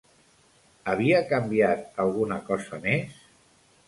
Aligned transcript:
Havia 0.93 1.19
canviat 1.33 2.01
alguna 2.05 2.39
cosa 2.47 2.81
més? 2.87 3.21